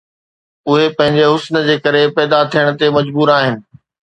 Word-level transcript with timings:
اهي 0.69 0.87
پنهنجي 0.97 1.25
حسن 1.33 1.59
جي 1.67 1.75
ڪري 1.85 2.01
پيدا 2.17 2.39
ٿيڻ 2.51 2.67
تي 2.79 2.85
مجبور 2.97 3.35
آهن 3.37 3.55